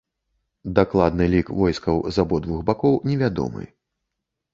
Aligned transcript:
Дакладны 0.77 1.27
лік 1.33 1.51
войскаў 1.59 1.99
з 2.15 2.21
абодвух 2.23 2.63
бакоў 2.71 2.97
невядомы. 3.11 3.63